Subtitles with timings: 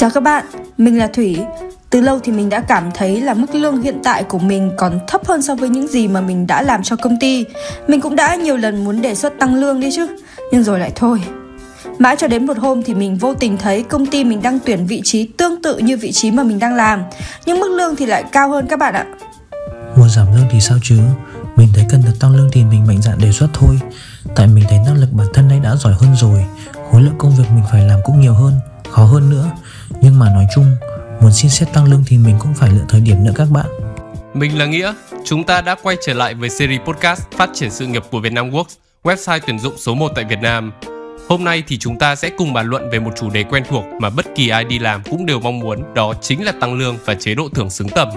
[0.00, 0.44] Chào các bạn,
[0.78, 1.38] mình là Thủy.
[1.90, 5.00] Từ lâu thì mình đã cảm thấy là mức lương hiện tại của mình còn
[5.06, 7.44] thấp hơn so với những gì mà mình đã làm cho công ty.
[7.88, 10.06] Mình cũng đã nhiều lần muốn đề xuất tăng lương đi chứ,
[10.52, 11.22] nhưng rồi lại thôi.
[11.98, 14.86] Mãi cho đến một hôm thì mình vô tình thấy công ty mình đang tuyển
[14.86, 17.02] vị trí tương tự như vị trí mà mình đang làm,
[17.46, 19.06] nhưng mức lương thì lại cao hơn các bạn ạ.
[19.96, 20.98] Muốn giảm lương thì sao chứ?
[21.56, 23.78] Mình thấy cần được tăng lương thì mình mạnh dạn đề xuất thôi.
[24.36, 26.44] Tại mình thấy năng lực bản thân đây đã giỏi hơn rồi,
[26.90, 28.52] khối lượng công việc mình phải làm cũng nhiều hơn,
[28.90, 29.50] khó hơn nữa.
[30.02, 30.76] Nhưng mà nói chung,
[31.20, 33.66] muốn xin xét tăng lương thì mình cũng phải lựa thời điểm nữa các bạn.
[34.34, 37.86] Mình là Nghĩa, chúng ta đã quay trở lại với series podcast Phát triển sự
[37.86, 40.72] nghiệp của Vietnam Works, website tuyển dụng số 1 tại Việt Nam.
[41.28, 43.84] Hôm nay thì chúng ta sẽ cùng bàn luận về một chủ đề quen thuộc
[44.00, 46.96] mà bất kỳ ai đi làm cũng đều mong muốn, đó chính là tăng lương
[47.04, 48.08] và chế độ thưởng xứng tầm.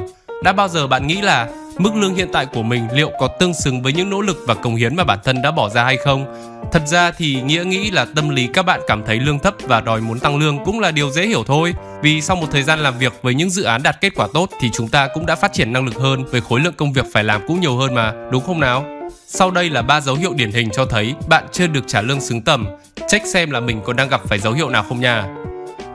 [0.44, 3.54] Đã bao giờ bạn nghĩ là mức lương hiện tại của mình liệu có tương
[3.54, 5.98] xứng với những nỗ lực và công hiến mà bản thân đã bỏ ra hay
[5.98, 6.26] không?
[6.72, 9.82] Thật ra thì nghĩa nghĩ là tâm lý các bạn cảm thấy lương thấp và
[9.82, 11.74] đòi muốn tăng lương cũng là điều dễ hiểu thôi.
[12.02, 14.50] Vì sau một thời gian làm việc với những dự án đạt kết quả tốt
[14.62, 17.06] thì chúng ta cũng đã phát triển năng lực hơn với khối lượng công việc
[17.14, 18.86] phải làm cũng nhiều hơn mà, đúng không nào?
[19.28, 22.22] Sau đây là ba dấu hiệu điển hình cho thấy bạn chưa được trả lương
[22.22, 22.68] xứng tầm.
[23.08, 25.26] Check xem là mình có đang gặp phải dấu hiệu nào không nha.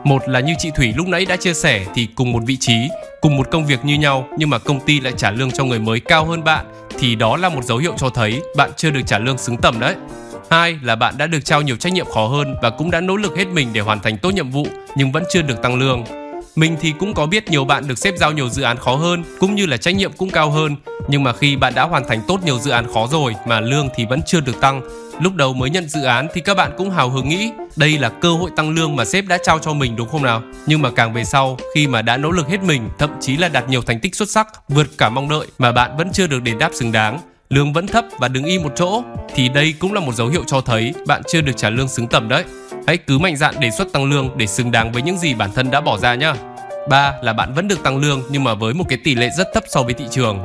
[0.05, 2.89] Một là như chị Thủy lúc nãy đã chia sẻ thì cùng một vị trí,
[3.21, 5.79] cùng một công việc như nhau, nhưng mà công ty lại trả lương cho người
[5.79, 6.67] mới cao hơn bạn,
[6.99, 9.81] thì đó là một dấu hiệu cho thấy bạn chưa được trả lương xứng tầm
[9.81, 9.95] đấy.
[10.51, 13.17] Hai là bạn đã được trao nhiều trách nhiệm khó hơn và cũng đã nỗ
[13.17, 14.67] lực hết mình để hoàn thành tốt nhiệm vụ,
[14.97, 16.05] nhưng vẫn chưa được tăng lương.
[16.59, 19.25] Mình thì cũng có biết nhiều bạn được xếp giao nhiều dự án khó hơn,
[19.41, 20.77] cũng như là trách nhiệm cũng cao hơn.
[21.09, 23.89] Nhưng mà khi bạn đã hoàn thành tốt nhiều dự án khó rồi mà lương
[23.95, 24.81] thì vẫn chưa được tăng,
[25.21, 28.09] lúc đầu mới nhận dự án thì các bạn cũng hào hứng nghĩ, đây là
[28.09, 30.43] cơ hội tăng lương mà sếp đã trao cho mình đúng không nào?
[30.67, 33.49] Nhưng mà càng về sau, khi mà đã nỗ lực hết mình, thậm chí là
[33.49, 36.43] đạt nhiều thành tích xuất sắc, vượt cả mong đợi mà bạn vẫn chưa được
[36.43, 37.21] đền đáp xứng đáng,
[37.51, 39.03] lương vẫn thấp và đứng y một chỗ,
[39.35, 42.07] thì đây cũng là một dấu hiệu cho thấy bạn chưa được trả lương xứng
[42.07, 42.45] tầm đấy.
[42.87, 45.51] Hãy cứ mạnh dạn đề xuất tăng lương để xứng đáng với những gì bản
[45.55, 46.35] thân đã bỏ ra nhá
[46.89, 49.49] ba là bạn vẫn được tăng lương nhưng mà với một cái tỷ lệ rất
[49.55, 50.39] thấp so với thị trường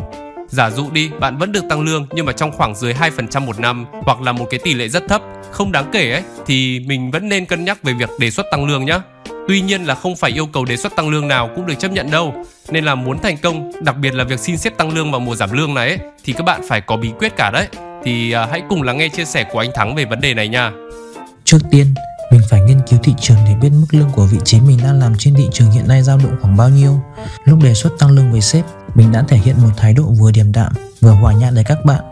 [0.53, 3.59] Giả dụ đi, bạn vẫn được tăng lương nhưng mà trong khoảng dưới 2% một
[3.59, 5.21] năm hoặc là một cái tỷ lệ rất thấp,
[5.51, 8.65] không đáng kể ấy thì mình vẫn nên cân nhắc về việc đề xuất tăng
[8.65, 8.99] lương nhé.
[9.47, 11.91] Tuy nhiên là không phải yêu cầu đề xuất tăng lương nào cũng được chấp
[11.91, 12.33] nhận đâu.
[12.69, 15.35] Nên là muốn thành công, đặc biệt là việc xin xếp tăng lương vào mùa
[15.35, 17.67] giảm lương này ấy, thì các bạn phải có bí quyết cả đấy.
[18.03, 20.47] Thì à, hãy cùng lắng nghe chia sẻ của anh Thắng về vấn đề này
[20.47, 20.71] nha.
[21.43, 21.93] Trước tiên,
[22.33, 24.99] mình phải nghiên cứu thị trường để biết mức lương của vị trí mình đang
[24.99, 26.99] làm trên thị trường hiện nay dao động khoảng bao nhiêu.
[27.45, 30.31] Lúc đề xuất tăng lương với sếp, mình đã thể hiện một thái độ vừa
[30.31, 32.03] điềm đạm, vừa hòa nhã với các bạn.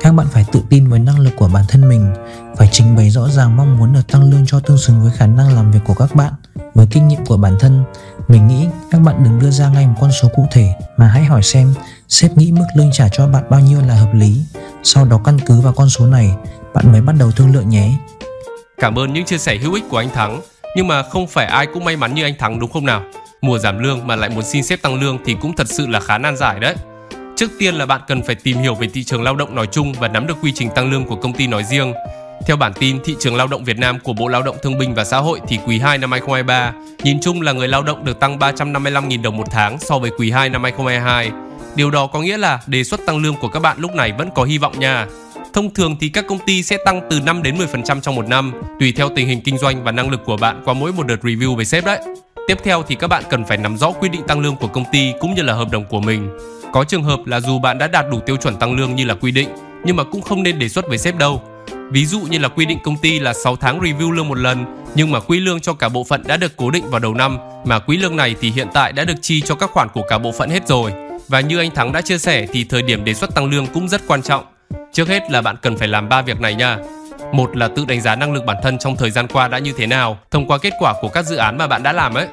[0.00, 2.14] Các bạn phải tự tin với năng lực của bản thân mình,
[2.56, 5.26] phải trình bày rõ ràng mong muốn được tăng lương cho tương xứng với khả
[5.26, 6.32] năng làm việc của các bạn.
[6.74, 7.84] Với kinh nghiệm của bản thân,
[8.28, 11.24] mình nghĩ các bạn đừng đưa ra ngay một con số cụ thể mà hãy
[11.24, 11.74] hỏi xem
[12.08, 14.44] sếp nghĩ mức lương trả cho bạn bao nhiêu là hợp lý.
[14.82, 16.34] Sau đó căn cứ vào con số này,
[16.74, 17.98] bạn mới bắt đầu thương lượng nhé.
[18.78, 20.40] Cảm ơn những chia sẻ hữu ích của anh Thắng.
[20.76, 23.02] Nhưng mà không phải ai cũng may mắn như anh Thắng đúng không nào?
[23.40, 26.00] Mùa giảm lương mà lại muốn xin xếp tăng lương thì cũng thật sự là
[26.00, 26.74] khá nan giải đấy.
[27.36, 29.92] Trước tiên là bạn cần phải tìm hiểu về thị trường lao động nói chung
[29.92, 31.92] và nắm được quy trình tăng lương của công ty nói riêng.
[32.46, 34.94] Theo bản tin thị trường lao động Việt Nam của Bộ Lao động Thương binh
[34.94, 36.72] và Xã hội thì quý 2 năm 2023,
[37.04, 40.30] nhìn chung là người lao động được tăng 355.000 đồng một tháng so với quý
[40.30, 41.30] 2 năm 2022.
[41.74, 44.28] Điều đó có nghĩa là đề xuất tăng lương của các bạn lúc này vẫn
[44.34, 45.06] có hy vọng nha.
[45.58, 48.52] Thông thường thì các công ty sẽ tăng từ 5 đến 10% trong một năm,
[48.80, 51.16] tùy theo tình hình kinh doanh và năng lực của bạn qua mỗi một đợt
[51.22, 51.98] review với sếp đấy.
[52.48, 54.84] Tiếp theo thì các bạn cần phải nắm rõ quy định tăng lương của công
[54.92, 56.28] ty cũng như là hợp đồng của mình.
[56.72, 59.14] Có trường hợp là dù bạn đã đạt đủ tiêu chuẩn tăng lương như là
[59.14, 59.48] quy định,
[59.84, 61.42] nhưng mà cũng không nên đề xuất với sếp đâu.
[61.90, 64.64] Ví dụ như là quy định công ty là 6 tháng review lương một lần,
[64.94, 67.38] nhưng mà quỹ lương cho cả bộ phận đã được cố định vào đầu năm,
[67.64, 70.18] mà quỹ lương này thì hiện tại đã được chi cho các khoản của cả
[70.18, 70.92] bộ phận hết rồi.
[71.28, 73.88] Và như anh Thắng đã chia sẻ thì thời điểm đề xuất tăng lương cũng
[73.88, 74.44] rất quan trọng.
[74.92, 76.78] Trước hết là bạn cần phải làm ba việc này nha.
[77.32, 79.72] Một là tự đánh giá năng lực bản thân trong thời gian qua đã như
[79.76, 82.26] thế nào thông qua kết quả của các dự án mà bạn đã làm ấy.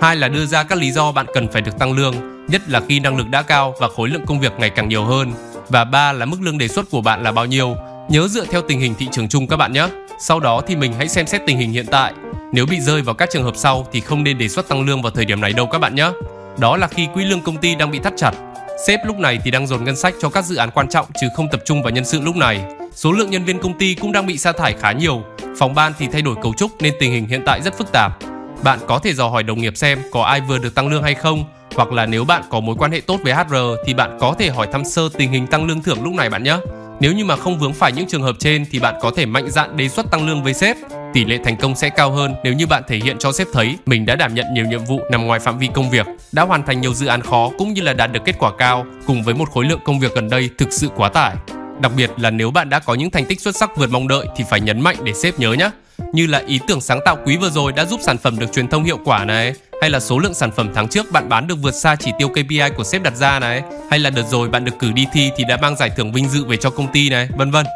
[0.00, 2.80] Hai là đưa ra các lý do bạn cần phải được tăng lương, nhất là
[2.88, 5.32] khi năng lực đã cao và khối lượng công việc ngày càng nhiều hơn.
[5.68, 7.76] Và ba là mức lương đề xuất của bạn là bao nhiêu.
[8.08, 9.88] Nhớ dựa theo tình hình thị trường chung các bạn nhé.
[10.20, 12.12] Sau đó thì mình hãy xem xét tình hình hiện tại.
[12.52, 15.02] Nếu bị rơi vào các trường hợp sau thì không nên đề xuất tăng lương
[15.02, 16.10] vào thời điểm này đâu các bạn nhé.
[16.58, 18.32] Đó là khi quỹ lương công ty đang bị thắt chặt.
[18.78, 21.28] Sếp lúc này thì đang dồn ngân sách cho các dự án quan trọng chứ
[21.36, 22.64] không tập trung vào nhân sự lúc này.
[22.94, 25.22] Số lượng nhân viên công ty cũng đang bị sa thải khá nhiều.
[25.58, 28.18] Phòng ban thì thay đổi cấu trúc nên tình hình hiện tại rất phức tạp.
[28.62, 31.14] Bạn có thể dò hỏi đồng nghiệp xem có ai vừa được tăng lương hay
[31.14, 31.44] không,
[31.74, 33.54] hoặc là nếu bạn có mối quan hệ tốt với HR
[33.86, 36.42] thì bạn có thể hỏi thăm sơ tình hình tăng lương thưởng lúc này bạn
[36.42, 36.56] nhé.
[37.00, 39.50] Nếu như mà không vướng phải những trường hợp trên thì bạn có thể mạnh
[39.50, 40.76] dạn đề xuất tăng lương với sếp.
[41.16, 43.76] Tỷ lệ thành công sẽ cao hơn nếu như bạn thể hiện cho sếp thấy
[43.86, 46.66] mình đã đảm nhận nhiều nhiệm vụ nằm ngoài phạm vi công việc, đã hoàn
[46.66, 49.34] thành nhiều dự án khó cũng như là đạt được kết quả cao cùng với
[49.34, 51.34] một khối lượng công việc gần đây thực sự quá tải.
[51.80, 54.26] Đặc biệt là nếu bạn đã có những thành tích xuất sắc vượt mong đợi
[54.36, 55.70] thì phải nhấn mạnh để sếp nhớ nhé.
[56.12, 58.68] Như là ý tưởng sáng tạo quý vừa rồi đã giúp sản phẩm được truyền
[58.68, 61.56] thông hiệu quả này, hay là số lượng sản phẩm tháng trước bạn bán được
[61.62, 64.64] vượt xa chỉ tiêu KPI của sếp đặt ra này, hay là đợt rồi bạn
[64.64, 67.10] được cử đi thi thì đã mang giải thưởng vinh dự về cho công ty
[67.10, 67.66] này, vân vân.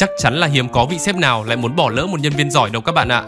[0.00, 2.50] Chắc chắn là hiếm có vị sếp nào lại muốn bỏ lỡ một nhân viên
[2.50, 3.22] giỏi đâu các bạn ạ.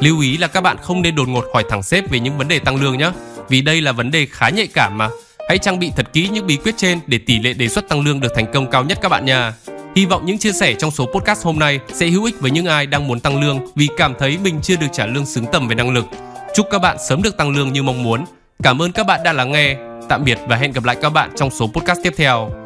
[0.00, 2.48] Lưu ý là các bạn không nên đột ngột hỏi thẳng sếp về những vấn
[2.48, 3.10] đề tăng lương nhé,
[3.48, 5.08] vì đây là vấn đề khá nhạy cảm mà.
[5.48, 8.00] Hãy trang bị thật kỹ những bí quyết trên để tỷ lệ đề xuất tăng
[8.00, 9.54] lương được thành công cao nhất các bạn nha.
[9.96, 12.66] Hy vọng những chia sẻ trong số podcast hôm nay sẽ hữu ích với những
[12.66, 15.68] ai đang muốn tăng lương vì cảm thấy mình chưa được trả lương xứng tầm
[15.68, 16.04] về năng lực.
[16.54, 18.24] Chúc các bạn sớm được tăng lương như mong muốn.
[18.62, 19.76] Cảm ơn các bạn đã lắng nghe.
[20.08, 22.61] Tạm biệt và hẹn gặp lại các bạn trong số podcast tiếp theo.